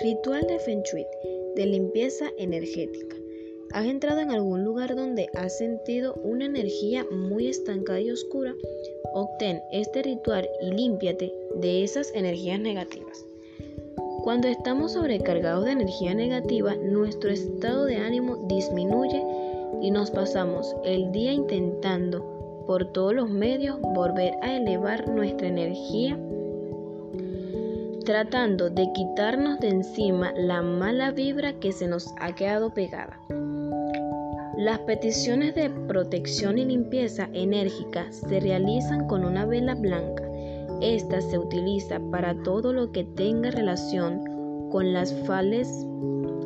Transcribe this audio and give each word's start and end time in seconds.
Ritual 0.00 0.46
de 0.46 0.60
Feng 0.60 0.82
Shui 0.84 1.04
de 1.56 1.66
limpieza 1.66 2.26
energética. 2.38 3.16
¿Has 3.72 3.86
entrado 3.86 4.20
en 4.20 4.30
algún 4.30 4.62
lugar 4.62 4.94
donde 4.94 5.28
has 5.34 5.58
sentido 5.58 6.14
una 6.22 6.46
energía 6.46 7.04
muy 7.10 7.48
estancada 7.48 8.00
y 8.00 8.12
oscura? 8.12 8.54
Obtén 9.12 9.60
este 9.72 10.04
ritual 10.04 10.48
y 10.60 10.70
límpiate 10.70 11.34
de 11.56 11.82
esas 11.82 12.14
energías 12.14 12.60
negativas. 12.60 13.26
Cuando 14.22 14.46
estamos 14.46 14.92
sobrecargados 14.92 15.64
de 15.64 15.72
energía 15.72 16.14
negativa, 16.14 16.76
nuestro 16.76 17.30
estado 17.30 17.84
de 17.84 17.96
ánimo 17.96 18.46
disminuye 18.48 19.20
y 19.82 19.90
nos 19.90 20.12
pasamos 20.12 20.76
el 20.84 21.10
día 21.10 21.32
intentando 21.32 22.64
por 22.68 22.92
todos 22.92 23.14
los 23.14 23.30
medios 23.30 23.80
volver 23.80 24.34
a 24.42 24.56
elevar 24.56 25.08
nuestra 25.08 25.48
energía 25.48 26.16
tratando 28.08 28.70
de 28.70 28.90
quitarnos 28.94 29.60
de 29.60 29.68
encima 29.68 30.32
la 30.34 30.62
mala 30.62 31.10
vibra 31.10 31.52
que 31.60 31.72
se 31.72 31.86
nos 31.86 32.14
ha 32.18 32.34
quedado 32.34 32.72
pegada. 32.72 33.20
Las 34.56 34.78
peticiones 34.78 35.54
de 35.54 35.68
protección 35.68 36.56
y 36.56 36.64
limpieza 36.64 37.28
enérgica 37.34 38.10
se 38.10 38.40
realizan 38.40 39.06
con 39.08 39.26
una 39.26 39.44
vela 39.44 39.74
blanca. 39.74 40.26
Esta 40.80 41.20
se 41.20 41.36
utiliza 41.36 42.00
para 42.10 42.34
todo 42.44 42.72
lo 42.72 42.92
que 42.92 43.04
tenga 43.04 43.50
relación 43.50 44.22
con 44.70 44.94
las 44.94 45.12
fales 45.26 45.68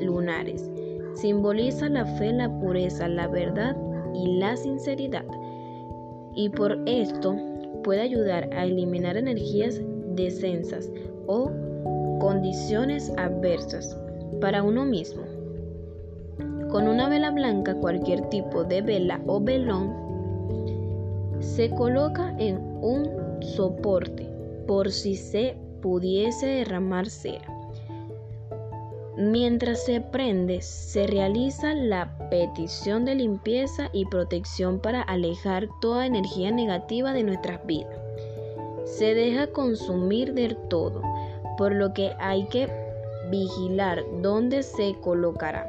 lunares. 0.00 0.70
Simboliza 1.14 1.88
la 1.88 2.06
fe, 2.06 2.32
la 2.34 2.56
pureza, 2.60 3.08
la 3.08 3.26
verdad 3.26 3.76
y 4.14 4.38
la 4.38 4.56
sinceridad. 4.56 5.24
Y 6.36 6.50
por 6.50 6.78
esto 6.86 7.34
puede 7.82 8.02
ayudar 8.02 8.48
a 8.52 8.64
eliminar 8.64 9.16
energías 9.16 9.82
descensas 10.18 10.90
o 11.26 11.50
condiciones 12.20 13.10
adversas 13.16 13.96
para 14.40 14.62
uno 14.62 14.84
mismo. 14.84 15.22
Con 16.70 16.88
una 16.88 17.08
vela 17.08 17.30
blanca, 17.30 17.74
cualquier 17.76 18.28
tipo 18.28 18.64
de 18.64 18.82
vela 18.82 19.20
o 19.26 19.40
velón 19.40 20.08
se 21.40 21.70
coloca 21.70 22.34
en 22.38 22.58
un 22.82 23.40
soporte 23.40 24.28
por 24.66 24.90
si 24.90 25.16
se 25.16 25.56
pudiese 25.80 26.46
derramar 26.46 27.08
cera. 27.08 27.54
Mientras 29.16 29.84
se 29.84 30.00
prende, 30.00 30.60
se 30.60 31.06
realiza 31.06 31.74
la 31.74 32.16
petición 32.30 33.04
de 33.04 33.14
limpieza 33.14 33.88
y 33.92 34.04
protección 34.06 34.78
para 34.78 35.02
alejar 35.02 35.68
toda 35.80 36.06
energía 36.06 36.50
negativa 36.50 37.12
de 37.12 37.24
nuestras 37.24 37.64
vidas. 37.66 38.07
Se 38.96 39.14
deja 39.14 39.46
consumir 39.48 40.34
del 40.34 40.56
todo 40.68 41.02
por 41.58 41.74
lo 41.74 41.92
que 41.92 42.12
hay 42.18 42.46
que 42.46 42.68
vigilar 43.30 44.02
dónde 44.22 44.62
se 44.62 44.94
colocará. 45.02 45.68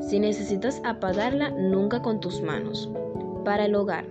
Si 0.00 0.18
necesitas 0.18 0.82
apagarla, 0.84 1.50
nunca 1.50 2.02
con 2.02 2.20
tus 2.20 2.42
manos. 2.42 2.90
Para 3.44 3.64
el 3.64 3.74
hogar, 3.74 4.04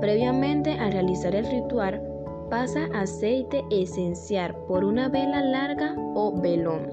previamente 0.00 0.72
al 0.72 0.92
realizar 0.92 1.34
el 1.34 1.46
ritual, 1.46 2.02
pasa 2.50 2.88
aceite 2.94 3.62
esencial 3.70 4.56
por 4.66 4.84
una 4.84 5.08
vela 5.08 5.42
larga 5.42 5.94
o 6.14 6.32
velón. 6.40 6.90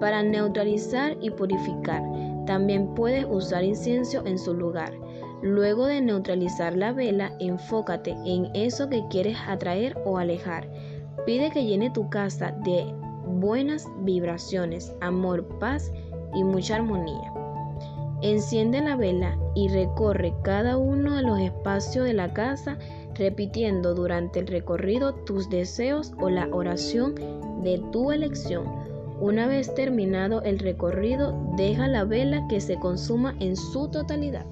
Para 0.00 0.22
neutralizar 0.22 1.16
y 1.20 1.30
purificar, 1.30 2.02
también 2.46 2.94
puedes 2.94 3.24
usar 3.30 3.64
incienso 3.64 4.22
en 4.26 4.38
su 4.38 4.52
lugar. 4.54 4.92
Luego 5.42 5.86
de 5.86 6.00
neutralizar 6.00 6.76
la 6.76 6.92
vela, 6.92 7.32
enfócate 7.38 8.16
en 8.24 8.50
eso 8.54 8.88
que 8.88 9.06
quieres 9.08 9.36
atraer 9.46 9.96
o 10.04 10.18
alejar. 10.18 10.68
Pide 11.26 11.50
que 11.50 11.64
llene 11.64 11.90
tu 11.90 12.08
casa 12.08 12.52
de 12.64 12.86
buenas 13.26 13.88
vibraciones, 14.00 14.94
amor, 15.00 15.46
paz 15.58 15.92
y 16.34 16.44
mucha 16.44 16.76
armonía. 16.76 17.32
Enciende 18.22 18.80
la 18.80 18.96
vela 18.96 19.38
y 19.54 19.68
recorre 19.68 20.34
cada 20.42 20.78
uno 20.78 21.16
de 21.16 21.22
los 21.22 21.38
espacios 21.40 22.06
de 22.06 22.14
la 22.14 22.32
casa 22.32 22.78
repitiendo 23.14 23.94
durante 23.94 24.40
el 24.40 24.46
recorrido 24.46 25.14
tus 25.14 25.48
deseos 25.50 26.12
o 26.20 26.30
la 26.30 26.48
oración 26.50 27.14
de 27.62 27.82
tu 27.92 28.12
elección. 28.12 28.64
Una 29.20 29.46
vez 29.46 29.74
terminado 29.74 30.42
el 30.42 30.58
recorrido, 30.58 31.34
deja 31.56 31.86
la 31.86 32.04
vela 32.04 32.46
que 32.48 32.60
se 32.60 32.76
consuma 32.76 33.34
en 33.40 33.56
su 33.56 33.88
totalidad. 33.88 34.46